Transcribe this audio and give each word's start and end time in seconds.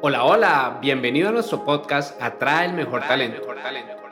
Hola, 0.00 0.24
hola, 0.24 0.78
bienvenido 0.80 1.28
a 1.28 1.32
nuestro 1.32 1.64
podcast 1.64 2.22
Atrae 2.22 2.66
el 2.66 2.74
Mejor 2.74 3.00
Talento. 3.00 3.42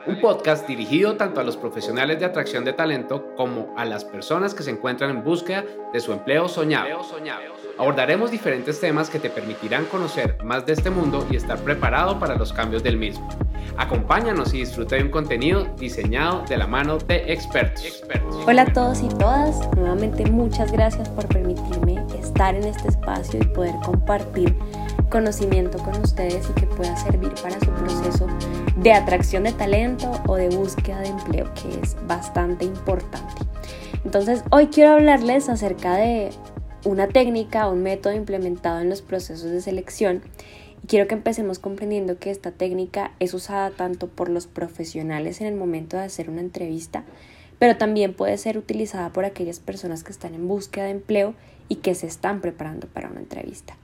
Un 0.05 0.19
podcast 0.19 0.67
dirigido 0.67 1.15
tanto 1.15 1.39
a 1.39 1.45
los 1.45 1.55
profesionales 1.55 2.19
de 2.19 2.25
atracción 2.25 2.65
de 2.65 2.73
talento 2.73 3.33
como 3.37 3.73
a 3.77 3.85
las 3.85 4.03
personas 4.03 4.53
que 4.53 4.63
se 4.63 4.71
encuentran 4.71 5.11
en 5.11 5.23
búsqueda 5.23 5.63
de 5.93 5.99
su 6.01 6.11
empleo 6.11 6.49
soñado. 6.49 6.87
Abordaremos 7.77 8.31
diferentes 8.31 8.81
temas 8.81 9.09
que 9.09 9.19
te 9.19 9.29
permitirán 9.29 9.85
conocer 9.85 10.37
más 10.43 10.65
de 10.65 10.73
este 10.73 10.89
mundo 10.89 11.25
y 11.31 11.37
estar 11.37 11.57
preparado 11.59 12.19
para 12.19 12.35
los 12.35 12.51
cambios 12.51 12.83
del 12.83 12.97
mismo. 12.97 13.29
Acompáñanos 13.77 14.53
y 14.53 14.59
disfruta 14.59 14.97
de 14.97 15.03
un 15.03 15.09
contenido 15.09 15.63
diseñado 15.77 16.43
de 16.49 16.57
la 16.57 16.67
mano 16.67 16.97
de 16.97 17.31
expertos. 17.31 18.03
Hola 18.45 18.63
a 18.63 18.73
todos 18.73 19.01
y 19.01 19.07
todas, 19.09 19.69
nuevamente 19.75 20.25
muchas 20.25 20.69
gracias 20.69 21.07
por 21.09 21.27
permitirme 21.27 22.03
estar 22.19 22.55
en 22.55 22.63
este 22.65 22.89
espacio 22.89 23.39
y 23.39 23.45
poder 23.45 23.75
compartir 23.85 24.53
conocimiento 25.09 25.77
con 25.79 26.01
ustedes 26.01 26.49
y 26.49 26.53
que 26.53 26.65
pueda 26.65 26.95
servir 26.97 27.33
para 27.41 27.59
su 27.59 27.71
proceso 27.71 28.27
de 28.77 28.93
atracción 28.93 29.43
de 29.43 29.53
talento 29.53 30.11
o 30.27 30.35
de 30.35 30.49
búsqueda 30.49 31.01
de 31.01 31.09
empleo, 31.09 31.51
que 31.53 31.79
es 31.81 31.95
bastante 32.07 32.65
importante. 32.65 33.41
Entonces, 34.03 34.43
hoy 34.51 34.67
quiero 34.67 34.91
hablarles 34.91 35.49
acerca 35.49 35.95
de 35.95 36.29
una 36.85 37.07
técnica, 37.07 37.69
un 37.69 37.83
método 37.83 38.13
implementado 38.13 38.79
en 38.79 38.89
los 38.89 39.01
procesos 39.01 39.51
de 39.51 39.61
selección. 39.61 40.21
Y 40.83 40.87
quiero 40.87 41.07
que 41.07 41.15
empecemos 41.15 41.59
comprendiendo 41.59 42.17
que 42.17 42.31
esta 42.31 42.51
técnica 42.51 43.11
es 43.19 43.33
usada 43.33 43.71
tanto 43.71 44.07
por 44.07 44.29
los 44.29 44.47
profesionales 44.47 45.41
en 45.41 45.47
el 45.47 45.55
momento 45.55 45.97
de 45.97 46.03
hacer 46.03 46.29
una 46.29 46.41
entrevista, 46.41 47.03
pero 47.59 47.77
también 47.77 48.13
puede 48.13 48.37
ser 48.37 48.57
utilizada 48.57 49.11
por 49.11 49.25
aquellas 49.25 49.59
personas 49.59 50.03
que 50.03 50.11
están 50.11 50.35
en 50.35 50.47
búsqueda 50.47 50.85
de 50.85 50.91
empleo 50.91 51.33
y 51.67 51.77
que 51.77 51.95
se 51.95 52.07
están 52.07 52.39
preparando 52.41 52.87
para 52.87 53.09
una 53.09 53.19
entrevista. 53.19 53.75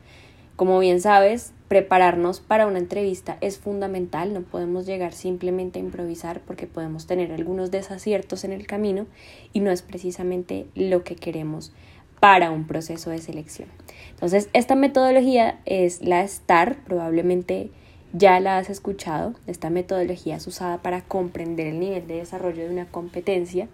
Como 0.56 0.78
bien 0.78 1.02
sabes, 1.02 1.52
prepararnos 1.68 2.40
para 2.40 2.68
una 2.68 2.78
entrevista 2.78 3.38
es 3.42 3.58
fundamental, 3.58 4.34
no 4.34 4.42
podemos 4.42 4.86
llegar 4.86 5.14
simplemente 5.14 5.80
a 5.80 5.82
improvisar 5.82 6.42
porque 6.42 6.68
podemos 6.68 7.08
tener 7.08 7.32
algunos 7.32 7.72
desaciertos 7.72 8.44
en 8.44 8.52
el 8.52 8.68
camino 8.68 9.08
y 9.52 9.62
no 9.62 9.72
es 9.72 9.82
precisamente 9.82 10.68
lo 10.76 11.04
que 11.04 11.16
queremos 11.16 11.74
para 12.20 12.52
un 12.52 12.68
proceso 12.68 13.10
de 13.10 13.18
selección. 13.18 13.68
Entonces, 14.12 14.48
esta 14.54 14.76
metodología 14.76 15.60
es 15.66 16.04
la 16.04 16.26
STAR, 16.28 16.78
probablemente 16.86 17.72
ya 18.14 18.40
la 18.40 18.60
has 18.60 18.70
escuchado. 18.70 19.34
Esta 19.48 19.72
metodología 19.72 20.36
es 20.36 20.46
usada 20.46 20.84
para 20.84 21.02
comprender 21.02 21.66
el 21.66 21.80
nivel 21.80 22.06
de 22.06 22.18
desarrollo 22.18 22.64
de 22.64 22.70
una 22.70 22.86
competencia, 22.86 23.68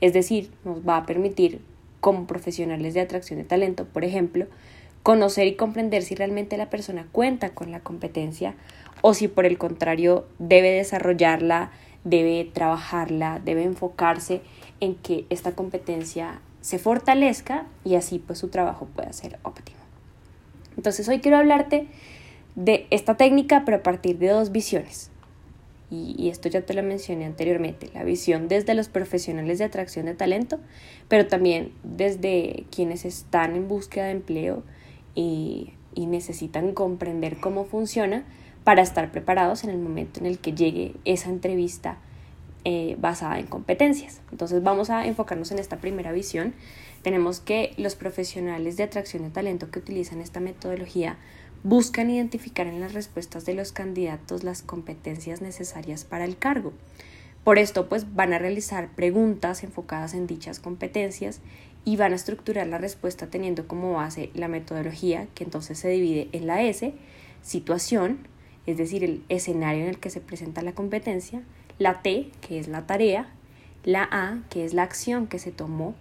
es 0.00 0.12
decir, 0.12 0.50
nos 0.64 0.86
va 0.86 0.96
a 0.96 1.06
permitir 1.06 1.60
como 2.00 2.26
profesionales 2.26 2.92
de 2.92 3.00
atracción 3.00 3.38
de 3.38 3.44
talento, 3.44 3.86
por 3.86 4.04
ejemplo, 4.04 4.46
conocer 5.04 5.46
y 5.46 5.54
comprender 5.54 6.02
si 6.02 6.14
realmente 6.14 6.56
la 6.56 6.70
persona 6.70 7.06
cuenta 7.12 7.50
con 7.50 7.70
la 7.70 7.80
competencia 7.80 8.54
o 9.02 9.12
si 9.12 9.28
por 9.28 9.44
el 9.44 9.58
contrario 9.58 10.26
debe 10.38 10.70
desarrollarla, 10.70 11.70
debe 12.04 12.50
trabajarla, 12.50 13.38
debe 13.44 13.64
enfocarse 13.64 14.40
en 14.80 14.94
que 14.94 15.26
esta 15.28 15.52
competencia 15.52 16.40
se 16.62 16.78
fortalezca 16.78 17.66
y 17.84 17.96
así 17.96 18.18
pues 18.18 18.38
su 18.38 18.48
trabajo 18.48 18.86
pueda 18.86 19.12
ser 19.12 19.38
óptimo. 19.42 19.78
Entonces 20.78 21.06
hoy 21.06 21.20
quiero 21.20 21.36
hablarte 21.36 21.86
de 22.54 22.86
esta 22.88 23.18
técnica 23.18 23.64
pero 23.66 23.76
a 23.76 23.82
partir 23.82 24.18
de 24.18 24.28
dos 24.28 24.52
visiones. 24.52 25.10
Y, 25.90 26.14
y, 26.18 26.30
esto 26.30 26.48
ya 26.48 26.62
te 26.62 26.72
lo 26.72 26.82
mencioné 26.82 27.26
anteriormente, 27.26 27.90
la 27.92 28.04
visión 28.04 28.48
desde 28.48 28.74
los 28.74 28.88
profesionales 28.88 29.58
de 29.58 29.66
atracción 29.66 30.06
de 30.06 30.14
talento, 30.14 30.58
pero 31.08 31.28
también 31.28 31.72
desde 31.84 32.64
quienes 32.74 33.04
están 33.04 33.54
en 33.54 33.68
búsqueda 33.68 34.06
de 34.06 34.12
empleo, 34.12 34.64
y, 35.14 35.72
necesitan 35.96 36.72
comprender 36.72 37.38
cómo 37.40 37.64
funciona 37.64 38.24
para 38.64 38.82
estar 38.82 39.10
preparados 39.12 39.64
en 39.64 39.70
el 39.70 39.78
momento 39.78 40.20
en 40.20 40.26
el 40.26 40.38
que 40.38 40.52
llegue 40.52 40.94
esa 41.04 41.28
entrevista 41.28 41.98
eh, 42.64 42.96
basada 42.98 43.38
en 43.38 43.46
competencias. 43.46 44.20
Entonces 44.30 44.62
vamos 44.62 44.90
a 44.90 45.06
enfocarnos 45.06 45.50
en 45.52 45.58
esta 45.58 45.78
primera 45.78 46.12
visión. 46.12 46.54
Tenemos 47.02 47.40
que 47.40 47.74
los 47.76 47.94
profesionales 47.94 48.76
de 48.76 48.84
atracción 48.84 49.22
de 49.22 49.30
talento 49.30 49.70
que 49.70 49.78
utilizan 49.78 50.20
esta 50.20 50.40
metodología 50.40 51.18
buscan 51.64 52.10
identificar 52.10 52.66
en 52.66 52.80
las 52.80 52.92
respuestas 52.92 53.44
de 53.46 53.54
los 53.54 53.72
candidatos 53.72 54.44
las 54.44 54.62
competencias 54.62 55.40
necesarias 55.40 56.04
para 56.04 56.24
el 56.24 56.36
cargo. 56.36 56.72
Por 57.44 57.58
esto, 57.58 57.88
pues 57.88 58.14
van 58.14 58.32
a 58.32 58.38
realizar 58.38 58.88
preguntas 58.94 59.64
enfocadas 59.64 60.14
en 60.14 60.26
dichas 60.26 60.60
competencias 60.60 61.40
y 61.84 61.96
van 61.96 62.12
a 62.12 62.16
estructurar 62.16 62.66
la 62.66 62.78
respuesta 62.78 63.26
teniendo 63.26 63.68
como 63.68 63.92
base 63.92 64.30
la 64.34 64.48
metodología, 64.48 65.26
que 65.34 65.44
entonces 65.44 65.78
se 65.78 65.88
divide 65.88 66.28
en 66.32 66.46
la 66.46 66.62
S, 66.62 66.94
situación, 67.42 68.26
es 68.66 68.78
decir, 68.78 69.04
el 69.04 69.22
escenario 69.28 69.82
en 69.84 69.90
el 69.90 69.98
que 69.98 70.10
se 70.10 70.20
presenta 70.20 70.62
la 70.62 70.72
competencia, 70.72 71.42
la 71.78 72.02
T, 72.02 72.30
que 72.40 72.58
es 72.58 72.68
la 72.68 72.86
tarea, 72.86 73.28
la 73.84 74.08
A, 74.10 74.38
que 74.48 74.64
es 74.64 74.72
la 74.72 74.82
acción 74.82 75.26
que 75.26 75.38
se 75.38 75.52
tomó, 75.52 75.94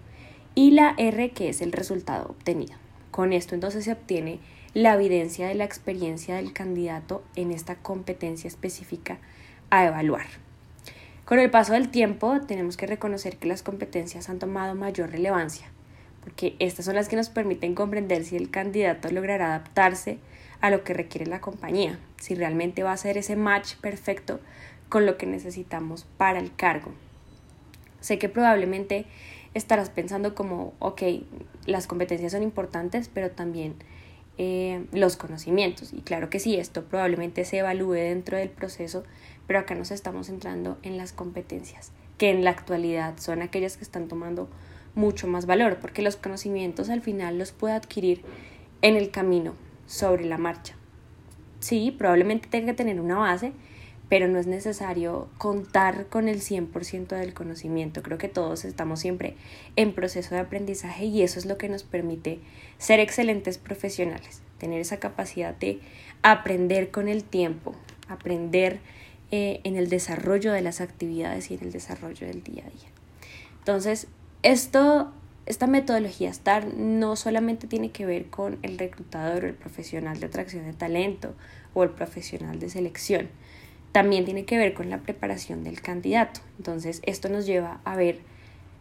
y 0.55 0.71
la 0.71 0.93
R, 0.97 1.31
que 1.31 1.49
es 1.49 1.61
el 1.61 1.71
resultado 1.71 2.29
obtenido. 2.29 2.73
Con 3.11 3.33
esto 3.33 3.55
entonces 3.55 3.85
se 3.85 3.91
obtiene 3.91 4.39
la 4.73 4.95
evidencia 4.95 5.47
de 5.47 5.55
la 5.55 5.65
experiencia 5.65 6.35
del 6.35 6.53
candidato 6.53 7.23
en 7.35 7.51
esta 7.51 7.75
competencia 7.75 8.47
específica 8.47 9.19
a 9.69 9.85
evaluar. 9.85 10.42
Con 11.25 11.39
el 11.39 11.49
paso 11.49 11.71
del 11.71 11.87
tiempo 11.87 12.41
tenemos 12.41 12.75
que 12.75 12.85
reconocer 12.85 13.37
que 13.37 13.47
las 13.47 13.63
competencias 13.63 14.27
han 14.27 14.39
tomado 14.39 14.75
mayor 14.75 15.09
relevancia, 15.09 15.67
porque 16.21 16.57
estas 16.59 16.83
son 16.83 16.95
las 16.95 17.07
que 17.07 17.15
nos 17.15 17.29
permiten 17.29 17.75
comprender 17.75 18.25
si 18.25 18.35
el 18.35 18.51
candidato 18.51 19.09
logrará 19.09 19.47
adaptarse 19.47 20.17
a 20.59 20.69
lo 20.69 20.83
que 20.83 20.93
requiere 20.93 21.25
la 21.25 21.39
compañía, 21.39 21.97
si 22.17 22.35
realmente 22.35 22.83
va 22.83 22.91
a 22.91 22.97
ser 22.97 23.17
ese 23.17 23.37
match 23.37 23.75
perfecto 23.77 24.41
con 24.89 25.05
lo 25.05 25.17
que 25.17 25.25
necesitamos 25.25 26.05
para 26.17 26.39
el 26.39 26.53
cargo. 26.53 26.91
Sé 28.01 28.19
que 28.19 28.27
probablemente 28.27 29.05
estarás 29.53 29.89
pensando 29.89 30.35
como, 30.35 30.73
ok, 30.79 31.03
las 31.65 31.87
competencias 31.87 32.33
son 32.33 32.43
importantes, 32.43 33.07
pero 33.07 33.31
también 33.31 33.75
eh, 34.37 34.85
los 34.91 35.15
conocimientos. 35.15 35.93
Y 35.93 36.01
claro 36.01 36.29
que 36.29 36.39
sí, 36.39 36.55
esto 36.55 36.83
probablemente 36.85 37.45
se 37.45 37.59
evalúe 37.59 37.93
dentro 37.93 38.37
del 38.37 38.49
proceso, 38.49 39.03
pero 39.47 39.59
acá 39.59 39.75
nos 39.75 39.91
estamos 39.91 40.27
centrando 40.27 40.77
en 40.83 40.97
las 40.97 41.13
competencias, 41.13 41.91
que 42.17 42.29
en 42.29 42.43
la 42.43 42.51
actualidad 42.51 43.17
son 43.17 43.41
aquellas 43.41 43.77
que 43.77 43.83
están 43.83 44.07
tomando 44.07 44.49
mucho 44.95 45.27
más 45.27 45.45
valor, 45.45 45.77
porque 45.79 46.01
los 46.01 46.15
conocimientos 46.15 46.89
al 46.89 47.01
final 47.01 47.37
los 47.37 47.51
puede 47.51 47.73
adquirir 47.73 48.21
en 48.81 48.95
el 48.95 49.11
camino, 49.11 49.55
sobre 49.85 50.25
la 50.25 50.37
marcha. 50.37 50.75
Sí, 51.59 51.95
probablemente 51.97 52.47
tenga 52.49 52.67
que 52.67 52.77
tener 52.77 52.99
una 52.99 53.17
base, 53.17 53.53
pero 54.13 54.27
no 54.27 54.37
es 54.37 54.45
necesario 54.45 55.27
contar 55.39 56.05
con 56.05 56.27
el 56.27 56.39
100% 56.39 57.07
del 57.07 57.33
conocimiento. 57.33 58.03
Creo 58.03 58.19
que 58.19 58.27
todos 58.27 58.63
estamos 58.63 58.99
siempre 58.99 59.35
en 59.75 59.91
proceso 59.91 60.35
de 60.35 60.41
aprendizaje 60.41 61.05
y 61.05 61.23
eso 61.23 61.39
es 61.39 61.47
lo 61.47 61.57
que 61.57 61.67
nos 61.67 61.81
permite 61.81 62.39
ser 62.77 62.99
excelentes 62.99 63.57
profesionales, 63.57 64.43
tener 64.59 64.79
esa 64.79 64.99
capacidad 64.99 65.55
de 65.55 65.79
aprender 66.21 66.91
con 66.91 67.07
el 67.07 67.23
tiempo, 67.23 67.73
aprender 68.07 68.81
eh, 69.31 69.61
en 69.63 69.77
el 69.77 69.89
desarrollo 69.89 70.53
de 70.53 70.61
las 70.61 70.79
actividades 70.79 71.49
y 71.49 71.55
en 71.55 71.63
el 71.63 71.71
desarrollo 71.71 72.27
del 72.27 72.43
día 72.43 72.65
a 72.67 72.69
día. 72.69 72.89
Entonces, 73.57 74.05
esto, 74.43 75.11
esta 75.47 75.65
metodología 75.65 76.31
STAR 76.31 76.71
no 76.75 77.15
solamente 77.15 77.65
tiene 77.65 77.89
que 77.89 78.05
ver 78.05 78.29
con 78.29 78.59
el 78.61 78.77
reclutador 78.77 79.45
o 79.45 79.47
el 79.47 79.55
profesional 79.55 80.19
de 80.19 80.27
atracción 80.27 80.67
de 80.67 80.73
talento 80.73 81.33
o 81.73 81.81
el 81.81 81.89
profesional 81.89 82.59
de 82.59 82.69
selección, 82.69 83.29
también 83.93 84.25
tiene 84.25 84.43
que 84.43 84.57
ver 84.57 84.73
con 84.73 84.89
la 84.89 84.97
preparación 84.97 85.63
del 85.63 85.79
candidato. 85.79 86.41
Entonces, 86.57 86.99
esto 87.05 87.29
nos 87.29 87.45
lleva 87.45 87.79
a 87.85 87.95
ver 87.95 88.19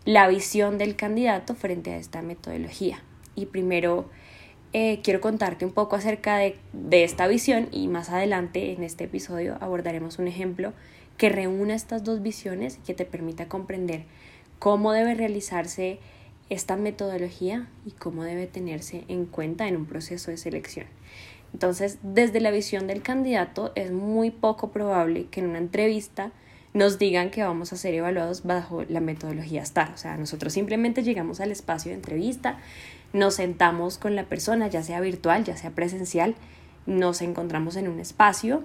la 0.04 0.26
visión 0.26 0.78
del 0.78 0.96
candidato 0.96 1.54
frente 1.54 1.92
a 1.92 1.98
esta 1.98 2.22
metodología. 2.22 3.02
Y 3.36 3.46
primero 3.46 4.10
eh, 4.72 5.00
quiero 5.04 5.20
contarte 5.20 5.64
un 5.64 5.72
poco 5.72 5.96
acerca 5.96 6.38
de, 6.38 6.56
de 6.72 7.04
esta 7.04 7.28
visión 7.28 7.69
y 7.70 7.88
más 7.88 8.08
adelante 8.08 8.72
en 8.72 8.82
este 8.82 9.04
episodio 9.04 9.58
abordaremos 9.60 10.19
un 10.19 10.28
ejemplo 10.28 10.72
que 11.19 11.28
reúna 11.28 11.75
estas 11.75 12.04
dos 12.04 12.22
visiones 12.22 12.78
y 12.78 12.87
que 12.87 12.94
te 12.94 13.04
permita 13.04 13.48
comprender 13.48 14.04
cómo 14.58 14.92
debe 14.92 15.14
realizarse 15.14 15.98
esta 16.48 16.76
metodología 16.76 17.69
y 17.84 17.92
cómo 17.92 18.25
debe 18.25 18.46
tenerse 18.46 19.04
en 19.08 19.26
cuenta 19.26 19.69
en 19.69 19.76
un 19.76 19.87
proceso 19.87 20.31
de 20.31 20.37
selección. 20.38 20.87
Entonces, 21.52 21.99
desde 22.02 22.40
la 22.40 22.50
visión 22.50 22.87
del 22.87 23.02
candidato, 23.02 23.72
es 23.75 23.93
muy 23.93 24.31
poco 24.31 24.70
probable 24.70 25.26
que 25.31 25.40
en 25.40 25.49
una 25.49 25.58
entrevista 25.58 26.32
nos 26.75 26.99
digan 26.99 27.31
que 27.31 27.43
vamos 27.43 27.72
a 27.72 27.76
ser 27.76 27.94
evaluados 27.94 28.44
bajo 28.44 28.84
la 28.88 29.00
metodología 29.00 29.64
STAR. 29.64 29.93
O 29.93 29.99
sea, 29.99 30.16
nosotros 30.16 30.52
simplemente 30.52 31.02
llegamos 31.02 31.40
al 31.40 31.52
espacio 31.52 31.90
de 31.90 31.96
entrevista, 31.96 32.58
nos 33.12 33.34
sentamos 33.34 33.99
con 33.99 34.16
la 34.16 34.25
persona, 34.25 34.69
ya 34.69 34.82
sea 34.82 35.00
virtual, 35.00 35.44
ya 35.44 35.56
sea 35.56 35.70
presencial, 35.70 36.34
nos 36.87 37.20
encontramos 37.20 37.76
en 37.76 37.88
un 37.88 38.00
espacio 38.00 38.64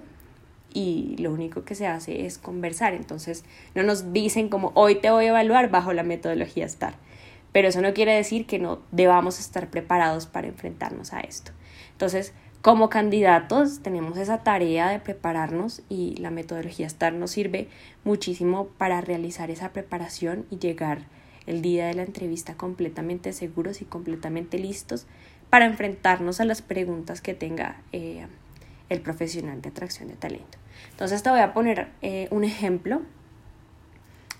y 0.72 1.16
lo 1.18 1.32
único 1.32 1.64
que 1.64 1.74
se 1.74 1.86
hace 1.86 2.24
es 2.24 2.38
conversar. 2.38 2.94
Entonces, 2.94 3.44
no 3.74 3.82
nos 3.82 4.12
dicen 4.12 4.48
como 4.48 4.72
hoy 4.74 4.96
te 4.96 5.10
voy 5.10 5.26
a 5.26 5.28
evaluar 5.28 5.70
bajo 5.70 5.92
la 5.92 6.02
metodología 6.02 6.68
STAR. 6.68 6.94
Pero 7.52 7.68
eso 7.68 7.80
no 7.80 7.94
quiere 7.94 8.14
decir 8.14 8.46
que 8.46 8.58
no 8.58 8.80
debamos 8.92 9.38
estar 9.38 9.68
preparados 9.68 10.26
para 10.26 10.48
enfrentarnos 10.48 11.12
a 11.12 11.20
esto. 11.20 11.52
Entonces, 11.92 12.32
como 12.62 12.88
candidatos 12.88 13.80
tenemos 13.82 14.18
esa 14.18 14.42
tarea 14.42 14.88
de 14.88 14.98
prepararnos 14.98 15.82
y 15.88 16.16
la 16.16 16.30
metodología 16.30 16.88
STAR 16.88 17.12
nos 17.12 17.30
sirve 17.30 17.68
muchísimo 18.02 18.66
para 18.78 19.00
realizar 19.00 19.50
esa 19.50 19.72
preparación 19.72 20.44
y 20.50 20.58
llegar 20.58 21.06
el 21.46 21.62
día 21.62 21.86
de 21.86 21.94
la 21.94 22.02
entrevista 22.02 22.56
completamente 22.56 23.32
seguros 23.32 23.80
y 23.80 23.84
completamente 23.84 24.58
listos 24.58 25.06
para 25.50 25.66
enfrentarnos 25.66 26.40
a 26.40 26.44
las 26.44 26.60
preguntas 26.60 27.20
que 27.20 27.32
tenga 27.32 27.80
eh, 27.92 28.26
el 28.88 29.00
profesional 29.02 29.62
de 29.62 29.68
atracción 29.68 30.08
de 30.08 30.14
talento. 30.14 30.58
Entonces 30.90 31.22
te 31.22 31.30
voy 31.30 31.40
a 31.40 31.54
poner 31.54 31.88
eh, 32.02 32.26
un 32.32 32.42
ejemplo, 32.42 33.02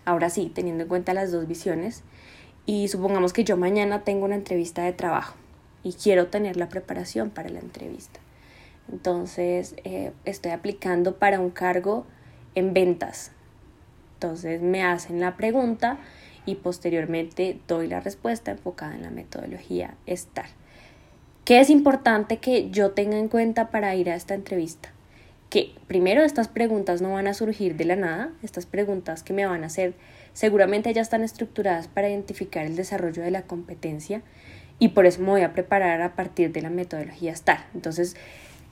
ahora 0.04 0.28
sí, 0.28 0.50
teniendo 0.52 0.82
en 0.82 0.88
cuenta 0.88 1.14
las 1.14 1.30
dos 1.30 1.46
visiones, 1.46 2.02
y 2.66 2.88
supongamos 2.88 3.32
que 3.32 3.44
yo 3.44 3.56
mañana 3.56 4.02
tengo 4.02 4.24
una 4.24 4.34
entrevista 4.34 4.82
de 4.82 4.92
trabajo 4.92 5.34
y 5.88 5.94
quiero 5.94 6.26
tener 6.26 6.58
la 6.58 6.68
preparación 6.68 7.30
para 7.30 7.48
la 7.48 7.60
entrevista. 7.60 8.20
Entonces, 8.92 9.74
eh, 9.84 10.12
estoy 10.26 10.52
aplicando 10.52 11.16
para 11.16 11.40
un 11.40 11.48
cargo 11.48 12.04
en 12.54 12.74
ventas. 12.74 13.32
Entonces, 14.14 14.60
me 14.60 14.82
hacen 14.82 15.18
la 15.18 15.38
pregunta 15.38 15.98
y 16.44 16.56
posteriormente 16.56 17.58
doy 17.66 17.88
la 17.88 18.00
respuesta 18.00 18.50
enfocada 18.50 18.96
en 18.96 19.02
la 19.02 19.10
metodología 19.10 19.94
STAR. 20.06 20.50
¿Qué 21.46 21.58
es 21.60 21.70
importante 21.70 22.36
que 22.36 22.68
yo 22.70 22.90
tenga 22.90 23.16
en 23.16 23.28
cuenta 23.28 23.70
para 23.70 23.94
ir 23.94 24.10
a 24.10 24.14
esta 24.14 24.34
entrevista? 24.34 24.90
Que 25.48 25.74
primero 25.86 26.22
estas 26.22 26.48
preguntas 26.48 27.00
no 27.00 27.12
van 27.12 27.28
a 27.28 27.32
surgir 27.32 27.76
de 27.76 27.86
la 27.86 27.96
nada, 27.96 28.30
estas 28.42 28.66
preguntas 28.66 29.22
que 29.22 29.32
me 29.32 29.46
van 29.46 29.64
a 29.64 29.68
hacer 29.68 29.94
seguramente 30.34 30.92
ya 30.92 31.00
están 31.00 31.24
estructuradas 31.24 31.88
para 31.88 32.10
identificar 32.10 32.66
el 32.66 32.76
desarrollo 32.76 33.22
de 33.22 33.30
la 33.30 33.42
competencia 33.42 34.20
y 34.78 34.88
por 34.88 35.06
eso 35.06 35.20
me 35.20 35.28
voy 35.28 35.42
a 35.42 35.52
preparar 35.52 36.02
a 36.02 36.14
partir 36.14 36.52
de 36.52 36.62
la 36.62 36.70
metodología 36.70 37.34
STAR. 37.34 37.66
Entonces, 37.74 38.16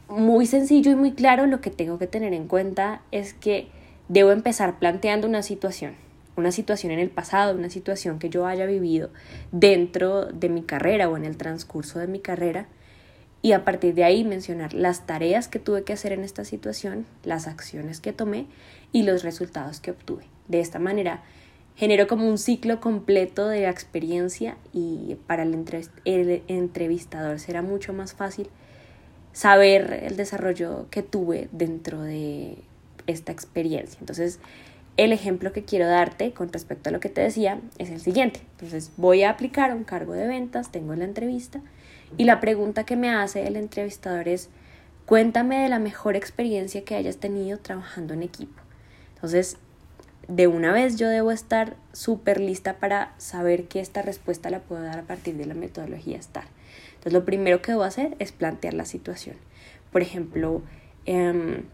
muy 0.08 0.46
sencillo 0.46 0.90
y 0.90 0.96
muy 0.96 1.12
claro, 1.12 1.46
lo 1.46 1.60
que 1.60 1.70
tengo 1.70 1.98
que 1.98 2.06
tener 2.06 2.32
en 2.32 2.46
cuenta 2.46 3.02
es 3.10 3.34
que 3.34 3.68
debo 4.08 4.30
empezar 4.30 4.78
planteando 4.78 5.26
una 5.26 5.42
situación, 5.42 5.94
una 6.36 6.52
situación 6.52 6.92
en 6.92 7.00
el 7.00 7.10
pasado, 7.10 7.56
una 7.56 7.70
situación 7.70 8.18
que 8.18 8.30
yo 8.30 8.46
haya 8.46 8.66
vivido 8.66 9.10
dentro 9.50 10.26
de 10.26 10.48
mi 10.48 10.62
carrera 10.62 11.08
o 11.08 11.16
en 11.16 11.24
el 11.24 11.36
transcurso 11.36 11.98
de 11.98 12.06
mi 12.06 12.20
carrera 12.20 12.66
y 13.42 13.52
a 13.52 13.64
partir 13.64 13.94
de 13.94 14.04
ahí 14.04 14.24
mencionar 14.24 14.74
las 14.74 15.06
tareas 15.06 15.48
que 15.48 15.58
tuve 15.58 15.84
que 15.84 15.92
hacer 15.92 16.12
en 16.12 16.24
esta 16.24 16.44
situación, 16.44 17.06
las 17.24 17.46
acciones 17.46 18.00
que 18.00 18.12
tomé 18.12 18.46
y 18.92 19.02
los 19.02 19.22
resultados 19.22 19.80
que 19.80 19.90
obtuve. 19.90 20.24
De 20.48 20.60
esta 20.60 20.78
manera 20.78 21.22
genero 21.76 22.06
como 22.06 22.28
un 22.28 22.38
ciclo 22.38 22.80
completo 22.80 23.46
de 23.46 23.68
experiencia 23.68 24.56
y 24.72 25.16
para 25.26 25.42
el, 25.42 26.42
entrevistador 26.48 27.38
será 27.38 27.62
mucho 27.62 27.92
más 27.92 28.14
fácil 28.14 28.48
saber 29.32 30.00
el 30.02 30.16
desarrollo 30.16 30.86
que 30.90 31.02
tuve 31.02 31.48
dentro 31.52 32.00
de 32.00 32.58
esta 33.06 33.30
experiencia. 33.30 33.98
Entonces, 34.00 34.40
el 34.96 35.12
ejemplo 35.12 35.52
que 35.52 35.64
quiero 35.64 35.86
darte 35.86 36.32
con 36.32 36.50
respecto 36.50 36.88
a 36.88 36.92
lo 36.92 37.00
que 37.00 37.10
te 37.10 37.20
decía 37.20 37.60
es 37.76 37.90
el 37.90 38.00
siguiente. 38.00 38.40
Entonces, 38.52 38.92
voy 38.96 39.22
a 39.22 39.30
aplicar 39.30 39.74
un 39.74 39.84
cargo 39.84 40.14
de 40.14 40.26
ventas, 40.26 40.72
tengo 40.72 40.94
la 40.94 41.04
entrevista 41.04 41.60
y 42.16 42.24
la 42.24 42.40
pregunta 42.40 42.84
que 42.84 42.96
me 42.96 43.10
hace 43.10 43.46
el 43.46 43.56
entrevistador 43.56 44.28
es, 44.28 44.48
cuéntame 45.04 45.58
de 45.62 45.68
la 45.68 45.78
mejor 45.78 46.16
experiencia 46.16 46.84
que 46.84 46.94
hayas 46.94 47.18
tenido 47.18 47.58
trabajando 47.58 48.14
en 48.14 48.22
equipo. 48.22 48.62
Entonces, 49.14 49.58
de 50.28 50.46
una 50.46 50.72
vez 50.72 50.96
yo 50.96 51.08
debo 51.08 51.30
estar 51.30 51.76
súper 51.92 52.40
lista 52.40 52.74
para 52.78 53.14
saber 53.18 53.68
que 53.68 53.80
esta 53.80 54.02
respuesta 54.02 54.50
la 54.50 54.60
puedo 54.60 54.82
dar 54.82 54.98
a 54.98 55.02
partir 55.02 55.36
de 55.36 55.46
la 55.46 55.54
metodología 55.54 56.20
STAR. 56.20 56.46
Entonces 56.88 57.12
lo 57.12 57.24
primero 57.24 57.62
que 57.62 57.72
debo 57.72 57.84
hacer 57.84 58.16
es 58.18 58.32
plantear 58.32 58.74
la 58.74 58.84
situación. 58.84 59.36
Por 59.92 60.02
ejemplo, 60.02 60.62
em, 61.04 61.64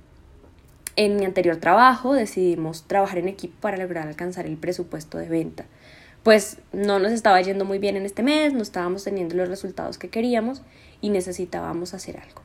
en 0.97 1.17
mi 1.17 1.25
anterior 1.25 1.57
trabajo 1.57 2.13
decidimos 2.13 2.85
trabajar 2.85 3.19
en 3.19 3.29
equipo 3.29 3.55
para 3.61 3.79
lograr 3.79 4.07
alcanzar 4.07 4.47
el 4.47 4.59
presupuesto 4.59 5.17
de 5.17 5.29
venta. 5.29 5.65
Pues 6.23 6.59
no 6.73 6.99
nos 6.99 7.13
estaba 7.13 7.41
yendo 7.41 7.65
muy 7.65 7.79
bien 7.79 7.97
en 7.97 8.05
este 8.05 8.23
mes, 8.23 8.53
no 8.53 8.63
estábamos 8.63 9.03
teniendo 9.03 9.35
los 9.35 9.49
resultados 9.49 9.99
que 9.99 10.09
queríamos 10.09 10.63
y 11.01 11.09
necesitábamos 11.09 11.95
hacer 11.95 12.19
algo. 12.19 12.43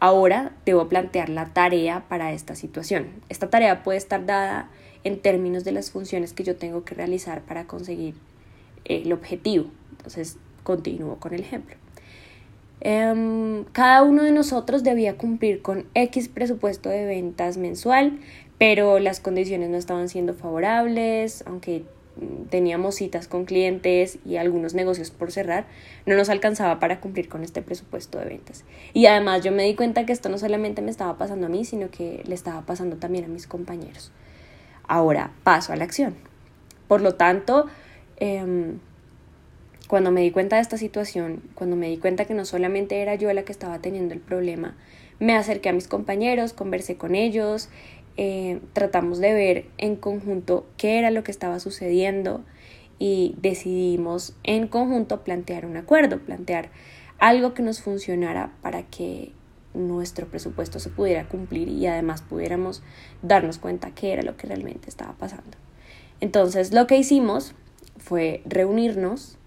Ahora 0.00 0.52
debo 0.66 0.88
plantear 0.88 1.30
la 1.30 1.46
tarea 1.46 2.04
para 2.08 2.32
esta 2.32 2.54
situación. 2.54 3.08
Esta 3.30 3.48
tarea 3.48 3.82
puede 3.82 3.96
estar 3.96 4.26
dada 4.26 4.68
en 5.06 5.20
términos 5.20 5.62
de 5.62 5.70
las 5.70 5.92
funciones 5.92 6.32
que 6.32 6.42
yo 6.42 6.56
tengo 6.56 6.84
que 6.84 6.96
realizar 6.96 7.42
para 7.42 7.68
conseguir 7.68 8.14
eh, 8.84 9.02
el 9.04 9.12
objetivo. 9.12 9.66
Entonces, 9.92 10.36
continúo 10.64 11.16
con 11.20 11.32
el 11.32 11.42
ejemplo. 11.42 11.76
Em, 12.80 13.64
cada 13.66 14.02
uno 14.02 14.24
de 14.24 14.32
nosotros 14.32 14.82
debía 14.82 15.16
cumplir 15.16 15.62
con 15.62 15.86
X 15.94 16.28
presupuesto 16.28 16.88
de 16.88 17.04
ventas 17.04 17.56
mensual, 17.56 18.18
pero 18.58 18.98
las 18.98 19.20
condiciones 19.20 19.70
no 19.70 19.76
estaban 19.76 20.08
siendo 20.08 20.34
favorables, 20.34 21.44
aunque 21.46 21.84
mm, 22.16 22.48
teníamos 22.50 22.96
citas 22.96 23.28
con 23.28 23.44
clientes 23.44 24.18
y 24.26 24.38
algunos 24.38 24.74
negocios 24.74 25.12
por 25.12 25.30
cerrar, 25.30 25.66
no 26.04 26.16
nos 26.16 26.30
alcanzaba 26.30 26.80
para 26.80 27.00
cumplir 27.00 27.28
con 27.28 27.44
este 27.44 27.62
presupuesto 27.62 28.18
de 28.18 28.24
ventas. 28.24 28.64
Y 28.92 29.06
además 29.06 29.44
yo 29.44 29.52
me 29.52 29.62
di 29.62 29.76
cuenta 29.76 30.04
que 30.04 30.12
esto 30.12 30.28
no 30.30 30.38
solamente 30.38 30.82
me 30.82 30.90
estaba 30.90 31.16
pasando 31.16 31.46
a 31.46 31.48
mí, 31.48 31.64
sino 31.64 31.92
que 31.92 32.24
le 32.26 32.34
estaba 32.34 32.62
pasando 32.62 32.96
también 32.96 33.24
a 33.24 33.28
mis 33.28 33.46
compañeros. 33.46 34.10
Ahora 34.88 35.32
paso 35.44 35.72
a 35.72 35.76
la 35.76 35.84
acción. 35.84 36.14
Por 36.88 37.00
lo 37.00 37.14
tanto, 37.14 37.66
em, 38.16 38.78
cuando 39.88 40.10
me 40.10 40.22
di 40.22 40.30
cuenta 40.30 40.56
de 40.56 40.62
esta 40.62 40.78
situación, 40.78 41.42
cuando 41.54 41.76
me 41.76 41.88
di 41.88 41.98
cuenta 41.98 42.24
que 42.24 42.34
no 42.34 42.44
solamente 42.44 43.00
era 43.02 43.14
yo 43.14 43.32
la 43.32 43.44
que 43.44 43.52
estaba 43.52 43.78
teniendo 43.78 44.14
el 44.14 44.20
problema, 44.20 44.76
me 45.18 45.34
acerqué 45.34 45.68
a 45.68 45.72
mis 45.72 45.88
compañeros, 45.88 46.52
conversé 46.52 46.96
con 46.96 47.14
ellos, 47.14 47.68
eh, 48.16 48.60
tratamos 48.72 49.18
de 49.18 49.32
ver 49.32 49.66
en 49.78 49.96
conjunto 49.96 50.66
qué 50.76 50.98
era 50.98 51.10
lo 51.10 51.22
que 51.22 51.30
estaba 51.30 51.60
sucediendo 51.60 52.44
y 52.98 53.34
decidimos 53.38 54.34
en 54.42 54.68
conjunto 54.68 55.22
plantear 55.22 55.66
un 55.66 55.76
acuerdo, 55.76 56.18
plantear 56.18 56.70
algo 57.18 57.54
que 57.54 57.62
nos 57.62 57.82
funcionara 57.82 58.52
para 58.62 58.82
que 58.84 59.32
nuestro 59.76 60.26
presupuesto 60.26 60.78
se 60.78 60.90
pudiera 60.90 61.28
cumplir 61.28 61.68
y 61.68 61.86
además 61.86 62.22
pudiéramos 62.22 62.82
darnos 63.22 63.58
cuenta 63.58 63.92
qué 63.92 64.12
era 64.12 64.22
lo 64.22 64.36
que 64.36 64.46
realmente 64.46 64.88
estaba 64.88 65.12
pasando. 65.12 65.56
Entonces 66.20 66.72
lo 66.72 66.86
que 66.86 66.96
hicimos 66.96 67.54
fue 67.98 68.42
reunirnos, 68.46 69.38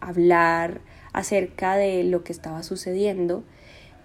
hablar 0.00 0.80
acerca 1.12 1.76
de 1.76 2.04
lo 2.04 2.22
que 2.22 2.32
estaba 2.32 2.62
sucediendo, 2.62 3.42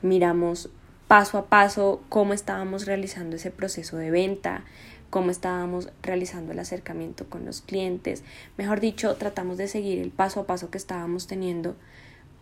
miramos 0.01 0.69
paso 1.07 1.37
a 1.37 1.45
paso 1.45 2.01
cómo 2.09 2.33
estábamos 2.33 2.85
realizando 2.85 3.35
ese 3.35 3.51
proceso 3.51 3.97
de 3.97 4.09
venta, 4.09 4.63
cómo 5.09 5.29
estábamos 5.29 5.89
realizando 6.01 6.53
el 6.53 6.59
acercamiento 6.59 7.29
con 7.29 7.45
los 7.45 7.61
clientes, 7.61 8.23
mejor 8.57 8.79
dicho, 8.79 9.15
tratamos 9.15 9.57
de 9.57 9.67
seguir 9.67 9.99
el 9.99 10.09
paso 10.09 10.39
a 10.39 10.47
paso 10.47 10.71
que 10.71 10.77
estábamos 10.77 11.27
teniendo 11.27 11.75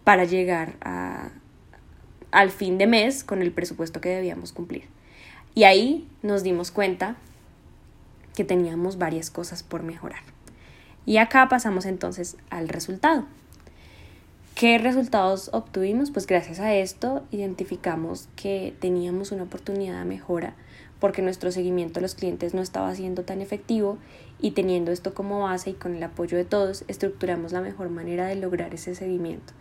para 0.06 0.24
llegar 0.24 0.76
a, 0.82 1.32
al 2.32 2.50
fin 2.50 2.78
de 2.78 2.88
mes 2.88 3.24
con 3.24 3.42
el 3.42 3.52
presupuesto 3.52 4.02
que 4.02 4.10
debíamos 4.10 4.54
cumplir. 4.54 4.84
Y 5.54 5.64
ahí 5.64 6.08
nos 6.22 6.44
dimos 6.44 6.72
cuenta 6.72 7.16
que 8.36 8.44
teníamos 8.44 8.98
varias 8.98 9.30
cosas 9.30 9.64
por 9.64 9.84
mejorar. 9.84 10.22
Y 11.06 11.18
acá 11.18 11.50
pasamos 11.50 11.86
entonces 11.86 12.38
al 12.50 12.70
resultado. 12.70 13.26
¿Qué 14.56 14.78
resultados 14.78 15.50
obtuvimos? 15.54 16.12
Pues 16.12 16.28
gracias 16.28 16.60
a 16.60 16.76
esto 16.76 17.24
identificamos 17.32 18.28
que 18.36 18.76
teníamos 18.80 19.32
una 19.32 19.44
oportunidad 19.44 20.00
de 20.00 20.06
mejora 20.06 20.54
porque 21.00 21.24
nuestro 21.24 21.52
seguimiento 21.52 22.00
a 22.00 22.02
los 22.04 22.14
clientes 22.14 22.54
no 22.54 22.62
estaba 22.62 22.94
siendo 22.94 23.24
tan 23.24 23.42
efectivo 23.42 23.98
y 24.40 24.52
teniendo 24.52 24.92
esto 24.92 25.16
como 25.16 25.42
base 25.42 25.72
y 25.72 25.74
con 25.74 25.96
el 25.96 26.04
apoyo 26.04 26.38
de 26.38 26.46
todos 26.46 26.86
estructuramos 26.88 27.54
la 27.54 27.62
mejor 27.62 27.90
manera 27.90 28.28
de 28.28 28.36
lograr 28.36 28.74
ese 28.76 28.94
seguimiento 28.94 29.52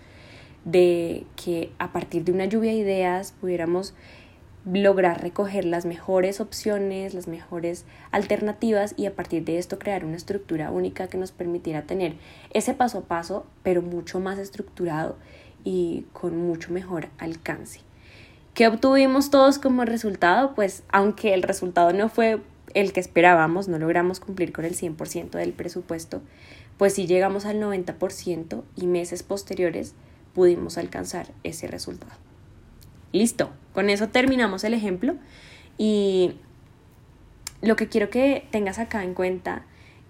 de 0.65 1.25
que 1.37 1.73
a 1.79 1.93
partir 1.93 2.25
de 2.25 2.33
una 2.33 2.45
lluvia 2.45 2.73
de 2.73 2.79
ideas 2.79 3.33
pudiéramos 3.41 3.95
lograr 4.67 5.23
recoger 5.23 5.65
las 5.65 5.87
mejores 5.87 6.41
opciones, 6.41 7.15
las 7.15 7.29
mejores 7.29 7.87
alternativas 8.11 8.95
y 8.97 9.07
a 9.07 9.15
partir 9.15 9.45
de 9.45 9.59
esto 9.59 9.79
crear 9.79 10.05
una 10.05 10.17
estructura 10.17 10.71
única 10.71 11.09
que 11.09 11.17
nos 11.17 11.33
permitiera 11.33 11.83
tener 11.83 12.15
ese 12.53 12.75
paso 12.75 12.99
a 12.99 13.03
paso, 13.03 13.47
pero 13.63 13.81
mucho 13.81 14.21
más 14.21 14.39
estructurado 14.39 15.17
y 15.65 16.05
con 16.13 16.37
mucho 16.37 16.73
mejor 16.73 17.09
alcance. 17.19 17.81
¿Qué 18.55 18.67
obtuvimos 18.67 19.31
todos 19.31 19.59
como 19.59 19.85
resultado? 19.85 20.55
Pues 20.55 20.83
aunque 20.91 21.33
el 21.35 21.43
resultado 21.43 21.93
no 21.93 22.09
fue 22.09 22.41
el 22.75 22.93
que 22.93 23.01
esperábamos, 23.01 23.69
no 23.69 23.79
logramos 23.79 24.21
cumplir 24.21 24.53
con 24.53 24.65
el 24.65 24.77
100% 24.77 25.31
del 25.31 25.53
presupuesto, 25.53 26.21
pues 26.77 26.95
sí 26.95 27.07
llegamos 27.07 27.47
al 27.47 27.61
90% 27.61 28.63
y 28.77 28.87
meses 28.87 29.23
posteriores 29.23 29.95
pudimos 30.35 30.79
alcanzar 30.79 31.33
ese 31.43 31.67
resultado. 31.67 32.13
Listo, 33.13 33.51
con 33.75 33.91
eso 33.91 34.09
terminamos 34.09 34.65
el 34.65 34.75
ejemplo 34.75 35.17
y 35.79 36.35
lo 37.63 37.77
que 37.77 37.89
quiero 37.89 38.11
que 38.11 38.47
tengas 38.51 38.79
acá 38.79 39.03
en 39.05 39.15
cuenta 39.15 39.65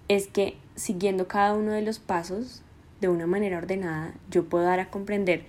es 0.08 0.26
que 0.26 0.56
siguiendo 0.74 1.28
cada 1.28 1.54
uno 1.54 1.72
de 1.72 1.82
los 1.82 1.98
pasos 1.98 2.62
de 3.00 3.08
una 3.08 3.26
manera 3.26 3.58
ordenada, 3.58 4.14
yo 4.30 4.44
puedo 4.44 4.64
dar 4.64 4.80
a 4.80 4.90
comprender 4.90 5.44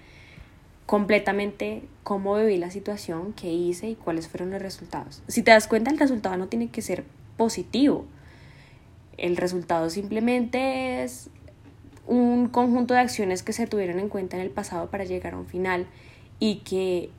completamente 0.86 1.84
cómo 2.04 2.36
viví 2.36 2.58
la 2.58 2.72
situación, 2.72 3.34
qué 3.34 3.52
hice 3.52 3.90
y 3.90 3.96
cuáles 3.96 4.28
fueron 4.28 4.52
los 4.52 4.62
resultados. 4.62 5.24
Si 5.28 5.44
te 5.44 5.52
das 5.52 5.68
cuenta, 5.68 5.92
el 5.92 5.98
resultado 5.98 6.38
no 6.38 6.48
tiene 6.48 6.70
que 6.70 6.82
ser 6.82 7.06
positivo. 7.38 8.06
El 9.18 9.38
resultado 9.38 9.90
simplemente 9.90 11.04
es 11.04 11.30
un 12.08 12.48
conjunto 12.48 12.94
de 12.94 13.00
acciones 13.00 13.44
que 13.44 13.54
se 13.54 13.68
tuvieron 13.68 14.00
en 14.00 14.10
cuenta 14.10 14.38
en 14.38 14.44
el 14.44 14.50
pasado 14.50 14.90
para 14.90 15.04
llegar 15.04 15.34
a 15.34 15.38
un 15.38 15.46
final 15.46 15.88
y 16.40 16.58
que 16.58 17.10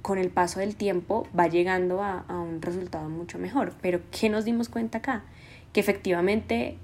con 0.00 0.18
el 0.18 0.30
paso 0.30 0.60
del 0.60 0.74
tiempo 0.76 1.26
va 1.38 1.46
llegando 1.48 2.02
a, 2.02 2.24
a, 2.28 2.40
un 2.40 2.60
resultado 2.60 3.08
mucho 3.08 3.38
mejor. 3.38 3.74
Pero 3.80 4.00
¿qué 4.10 4.28
nos 4.28 4.44
dimos 4.44 4.68
cuenta 4.68 4.98
acá? 4.98 5.24
Que 5.72 5.80
efectivamente 5.80 6.76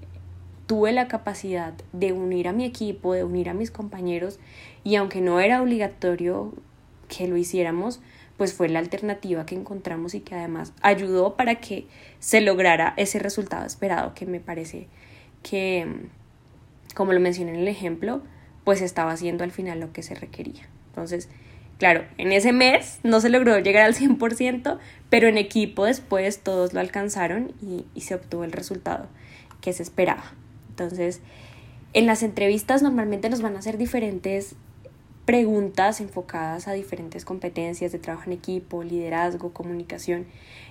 tuve 0.67 0.91
la 0.91 1.07
capacidad 1.07 1.73
de 1.93 2.13
unir 2.13 2.47
a 2.47 2.53
mi 2.53 2.63
equipo, 2.63 3.13
de 3.13 3.23
unir 3.23 3.49
a 3.49 3.53
mis 3.53 3.71
compañeros 3.71 4.39
y 4.83 4.95
aunque 4.95 5.21
no 5.21 5.39
era 5.39 5.61
obligatorio 5.61 6.53
que 7.07 7.27
lo 7.27 7.37
hiciéramos, 7.37 7.99
pues 8.37 8.53
fue 8.53 8.69
la 8.69 8.79
alternativa 8.79 9.45
que 9.45 9.55
encontramos 9.55 10.13
y 10.13 10.21
que 10.21 10.35
además 10.35 10.71
ayudó 10.81 11.35
para 11.35 11.55
que 11.55 11.87
se 12.19 12.39
lograra 12.39 12.93
ese 12.95 13.19
resultado 13.19 13.65
esperado 13.65 14.13
que 14.13 14.25
me 14.25 14.39
parece 14.39 14.87
que, 15.43 16.07
como 16.95 17.13
lo 17.13 17.19
mencioné 17.19 17.51
en 17.51 17.59
el 17.59 17.67
ejemplo, 17.67 18.21
pues 18.63 18.81
estaba 18.81 19.11
haciendo 19.11 19.43
al 19.43 19.51
final 19.51 19.79
lo 19.79 19.93
que 19.93 20.03
se 20.03 20.15
requería. 20.15 20.67
Entonces, 20.87 21.29
claro, 21.77 22.03
en 22.17 22.31
ese 22.31 22.51
mes 22.51 22.99
no 23.03 23.21
se 23.21 23.29
logró 23.29 23.57
llegar 23.59 23.85
al 23.85 23.95
100%, 23.95 24.77
pero 25.09 25.27
en 25.27 25.37
equipo 25.37 25.85
después 25.85 26.39
todos 26.39 26.73
lo 26.73 26.79
alcanzaron 26.79 27.53
y, 27.61 27.85
y 27.95 28.01
se 28.01 28.15
obtuvo 28.15 28.43
el 28.43 28.51
resultado 28.51 29.07
que 29.61 29.73
se 29.73 29.83
esperaba. 29.83 30.33
Entonces, 30.69 31.21
en 31.93 32.05
las 32.05 32.23
entrevistas 32.23 32.83
normalmente 32.83 33.29
nos 33.29 33.41
van 33.41 33.55
a 33.55 33.59
hacer 33.59 33.77
diferentes 33.77 34.55
preguntas 35.25 36.01
enfocadas 36.01 36.67
a 36.67 36.73
diferentes 36.73 37.23
competencias 37.23 37.91
de 37.91 37.99
trabajo 37.99 38.23
en 38.27 38.33
equipo, 38.33 38.83
liderazgo, 38.83 39.53
comunicación. 39.53 40.25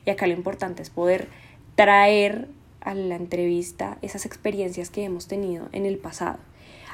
Y 0.04 0.10
acá 0.10 0.26
lo 0.26 0.32
importante 0.32 0.82
es 0.82 0.90
poder 0.90 1.28
traer 1.76 2.48
a 2.88 2.94
la 2.94 3.16
entrevista 3.16 3.98
esas 4.02 4.24
experiencias 4.24 4.88
que 4.90 5.04
hemos 5.04 5.26
tenido 5.26 5.68
en 5.72 5.84
el 5.84 5.98
pasado. 5.98 6.38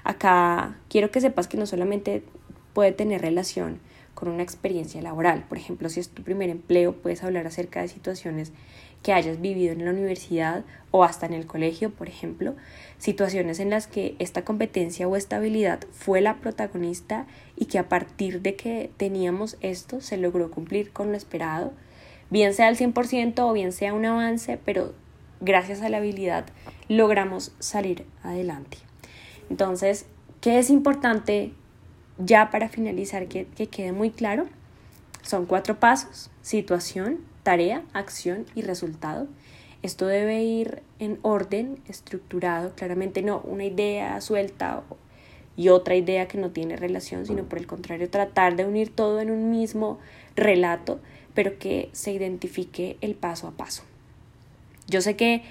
Acá 0.02 0.76
quiero 0.88 1.10
que 1.10 1.20
sepas 1.20 1.48
que 1.48 1.56
no 1.56 1.66
solamente 1.66 2.24
puede 2.72 2.92
tener 2.92 3.22
relación 3.22 3.78
con 4.14 4.28
una 4.28 4.42
experiencia 4.42 5.00
laboral. 5.02 5.44
Por 5.48 5.56
ejemplo, 5.58 5.88
si 5.88 6.00
es 6.00 6.08
tu 6.08 6.22
primer 6.22 6.50
empleo, 6.50 6.94
puedes 6.94 7.22
hablar 7.22 7.46
acerca 7.46 7.80
de 7.80 7.88
situaciones 7.88 8.52
que 9.02 9.12
hayas 9.12 9.40
vivido 9.40 9.72
en 9.72 9.84
la 9.84 9.90
universidad 9.90 10.64
o 10.90 11.04
hasta 11.04 11.26
en 11.26 11.34
el 11.34 11.46
colegio, 11.46 11.90
por 11.90 12.08
ejemplo, 12.08 12.54
situaciones 12.98 13.60
en 13.60 13.70
las 13.70 13.86
que 13.86 14.16
esta 14.18 14.44
competencia 14.44 15.06
o 15.06 15.14
estabilidad 15.14 15.80
fue 15.92 16.20
la 16.20 16.36
protagonista 16.36 17.26
y 17.54 17.66
que 17.66 17.78
a 17.78 17.88
partir 17.88 18.40
de 18.40 18.56
que 18.56 18.90
teníamos 18.96 19.58
esto 19.60 20.00
se 20.00 20.16
logró 20.16 20.50
cumplir 20.50 20.90
con 20.90 21.10
lo 21.12 21.16
esperado, 21.16 21.72
bien 22.30 22.54
sea 22.54 22.68
al 22.68 22.76
100% 22.76 23.38
o 23.40 23.52
bien 23.52 23.72
sea 23.72 23.92
un 23.92 24.06
avance, 24.06 24.58
pero 24.64 24.94
gracias 25.44 25.82
a 25.82 25.88
la 25.88 25.98
habilidad 25.98 26.46
logramos 26.88 27.52
salir 27.58 28.04
adelante. 28.22 28.78
Entonces, 29.50 30.06
¿qué 30.40 30.58
es 30.58 30.70
importante 30.70 31.52
ya 32.18 32.50
para 32.50 32.68
finalizar 32.68 33.26
que, 33.28 33.46
que 33.46 33.66
quede 33.66 33.92
muy 33.92 34.10
claro? 34.10 34.46
Son 35.22 35.46
cuatro 35.46 35.80
pasos, 35.80 36.30
situación, 36.42 37.20
tarea, 37.42 37.82
acción 37.92 38.46
y 38.54 38.62
resultado. 38.62 39.26
Esto 39.82 40.06
debe 40.06 40.42
ir 40.42 40.82
en 40.98 41.18
orden, 41.22 41.78
estructurado, 41.88 42.74
claramente 42.74 43.22
no 43.22 43.40
una 43.44 43.64
idea 43.64 44.20
suelta 44.20 44.82
y 45.56 45.68
otra 45.68 45.94
idea 45.94 46.26
que 46.26 46.38
no 46.38 46.50
tiene 46.50 46.76
relación, 46.76 47.26
sino 47.26 47.44
por 47.44 47.58
el 47.58 47.66
contrario 47.66 48.10
tratar 48.10 48.56
de 48.56 48.64
unir 48.64 48.94
todo 48.94 49.20
en 49.20 49.30
un 49.30 49.50
mismo 49.50 49.98
relato, 50.36 51.00
pero 51.34 51.58
que 51.58 51.90
se 51.92 52.12
identifique 52.12 52.96
el 53.00 53.14
paso 53.14 53.46
a 53.46 53.52
paso. 53.52 53.82
Yo 54.86 55.00
sé 55.00 55.16
que 55.16 55.42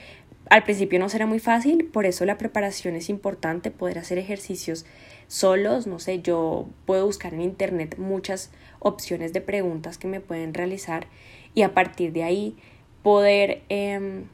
al 0.49 0.63
principio 0.63 0.99
no 0.99 1.09
será 1.09 1.25
muy 1.25 1.39
fácil, 1.39 1.85
por 1.85 2.05
eso 2.05 2.25
la 2.25 2.37
preparación 2.37 2.95
es 2.95 3.09
importante, 3.09 3.71
poder 3.71 3.97
hacer 3.97 4.17
ejercicios 4.17 4.85
solos, 5.27 5.87
no 5.87 5.99
sé, 5.99 6.21
yo 6.21 6.67
puedo 6.85 7.05
buscar 7.05 7.33
en 7.33 7.41
internet 7.41 7.97
muchas 7.97 8.51
opciones 8.79 9.33
de 9.33 9.41
preguntas 9.41 9.97
que 9.97 10.07
me 10.07 10.19
pueden 10.19 10.53
realizar 10.53 11.07
y 11.55 11.61
a 11.61 11.73
partir 11.73 12.11
de 12.11 12.23
ahí 12.23 12.55
poder 13.01 13.63
em, 13.69 14.25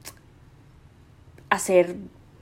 hacer 1.50 1.96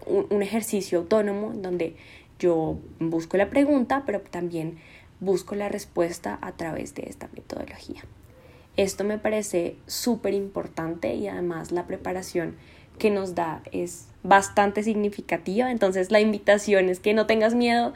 un, 0.06 0.42
ejercicio 0.42 1.00
autónomo 1.00 1.52
donde 1.54 1.96
yo 2.40 2.80
busco 3.00 3.38
la 3.38 3.50
pregunta, 3.50 4.04
pero 4.06 4.22
también 4.22 4.78
busco 5.20 5.56
la 5.56 5.70
respuesta 5.70 6.38
a 6.42 6.54
través 6.54 6.96
de 6.96 7.04
esta 7.04 7.30
metodología. 7.34 8.04
Esto 8.77 9.03
me 9.03 9.17
parece 9.17 9.75
súper 9.88 10.34
importante 10.34 11.15
y 11.15 11.27
además 11.27 11.72
la 11.72 11.88
preparación 11.88 12.55
que 13.00 13.10
nos 13.10 13.36
da 13.36 13.62
es 13.72 14.07
bastante 14.24 14.84
significativa. 14.84 15.72
Entonces 15.72 16.12
la 16.12 16.19
invitación 16.19 16.89
es 16.89 17.00
que 17.00 17.13
no 17.13 17.25
tengas 17.25 17.55
miedo 17.55 17.93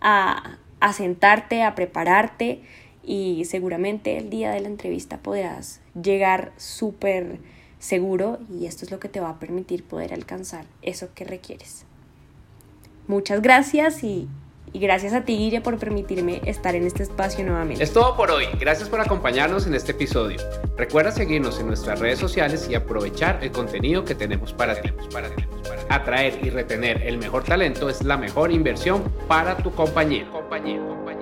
a, 0.00 0.58
sentarte, 0.92 1.62
a 1.62 1.74
prepararte 1.74 2.62
y 3.02 3.44
seguramente 3.46 4.16
el 4.16 4.28
día 4.30 4.50
de 4.50 4.60
la 4.60 4.68
entrevista 4.68 5.18
podrás 5.18 5.80
llegar 6.00 6.52
súper 6.56 7.38
seguro 7.78 8.38
y 8.50 8.66
esto 8.66 8.84
es 8.84 8.90
lo 8.90 8.98
que 8.98 9.08
te 9.08 9.20
va 9.20 9.30
a 9.30 9.38
permitir 9.38 9.84
poder 9.84 10.12
alcanzar 10.12 10.66
eso 10.82 11.08
que 11.14 11.24
requieres. 11.24 11.86
Muchas 13.06 13.42
gracias 13.42 14.02
y, 14.02 14.28
y 14.74 14.80
gracias 14.80 15.14
a 15.14 15.24
ti 15.24 15.38
Guille 15.38 15.60
por 15.60 15.78
permitirme 15.78 16.42
estar 16.44 16.74
en 16.74 16.84
este 16.84 17.04
espacio 17.04 17.44
nuevamente. 17.44 17.82
Es 17.82 17.92
todo 17.92 18.16
por 18.16 18.30
hoy, 18.32 18.46
gracias 18.58 18.88
por 18.88 19.00
acompañarnos 19.00 19.66
en 19.68 19.74
este 19.74 19.92
episodio. 19.92 20.38
Recuerda 20.76 21.12
seguirnos 21.12 21.60
en 21.60 21.68
nuestras 21.68 22.00
redes 22.00 22.18
sociales 22.18 22.68
y 22.68 22.74
aprovechar 22.74 23.38
el 23.42 23.52
contenido 23.52 24.04
que 24.04 24.16
tenemos 24.16 24.52
para 24.52 24.80
ti. 24.82 24.90
Atraer 25.88 26.44
y 26.44 26.50
retener 26.50 27.02
el 27.02 27.18
mejor 27.18 27.44
talento 27.44 27.88
es 27.88 28.02
la 28.02 28.16
mejor 28.16 28.50
inversión 28.50 29.04
para 29.28 29.56
tu 29.56 29.70
compañero. 29.70 30.32
compañero, 30.32 30.88
compañero. 30.88 31.13